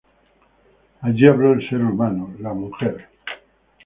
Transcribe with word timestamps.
Ahí 1.01 1.27
habló 1.27 1.53
el 1.53 1.69
ser 1.69 1.79
humano, 1.83 2.33
la 2.39 2.55
mujer. 2.55 3.07